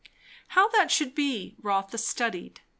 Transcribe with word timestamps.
How 0.57 0.67
that 0.69 0.89
should 0.89 1.13
be, 1.13 1.53
Rotha 1.61 1.99
studied. 1.99 2.61